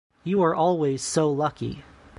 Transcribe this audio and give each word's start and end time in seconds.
You 0.23 0.41
are 0.41 0.55
always 0.55 1.03
so 1.03 1.29
lucky. 1.29 1.83